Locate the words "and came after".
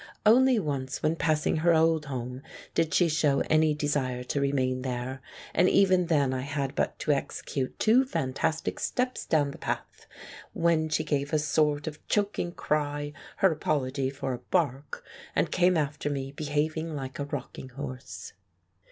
15.35-16.09